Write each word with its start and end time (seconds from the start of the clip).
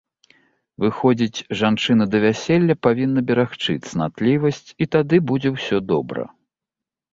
Выходзіць, 0.85 1.45
жанчына 1.59 2.07
да 2.15 2.21
вяселля 2.23 2.75
павінна 2.87 3.19
берагчы 3.29 3.77
цнатлівасць 3.91 4.65
і 4.73 4.85
тады 4.99 5.23
будзе 5.29 5.49
ўсё 5.59 5.77
добра. 5.95 6.23